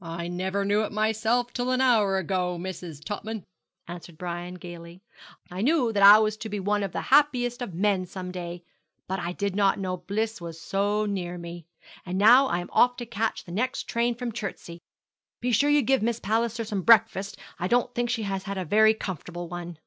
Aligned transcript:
'I 0.00 0.26
never 0.26 0.64
knew 0.64 0.82
it 0.82 0.90
myself 0.90 1.52
till 1.52 1.70
an 1.70 1.80
hour 1.80 2.18
ago, 2.18 2.58
Mrs. 2.60 3.00
Topman, 3.04 3.44
answered 3.86 4.18
Brian, 4.18 4.54
gaily. 4.54 5.04
'I 5.52 5.60
knew 5.62 5.92
that 5.92 6.02
I 6.02 6.18
was 6.18 6.36
to 6.38 6.48
be 6.48 6.58
one 6.58 6.82
of 6.82 6.90
the 6.90 7.02
happiest 7.14 7.62
of 7.62 7.74
men 7.74 8.04
some 8.04 8.32
day; 8.32 8.64
but 9.06 9.20
I 9.20 9.30
did 9.30 9.54
not 9.54 9.78
know 9.78 9.96
bliss 9.96 10.40
was 10.40 10.60
so 10.60 11.06
near 11.06 11.38
me. 11.38 11.64
And 12.04 12.18
now 12.18 12.48
I 12.48 12.58
am 12.58 12.70
off 12.72 12.96
to 12.96 13.06
catch 13.06 13.44
the 13.44 13.52
next 13.52 13.84
train 13.84 14.16
from 14.16 14.32
Chertsey. 14.32 14.80
Be 15.40 15.52
sure 15.52 15.70
you 15.70 15.82
give 15.82 16.02
Miss 16.02 16.18
Palliser 16.18 16.64
some 16.64 16.82
breakfast; 16.82 17.38
I 17.60 17.68
don't 17.68 17.94
think 17.94 18.10
she 18.10 18.24
has 18.24 18.42
had 18.42 18.58
a 18.58 18.64
very 18.64 18.94
comfortable 18.94 19.48
one.' 19.48 19.78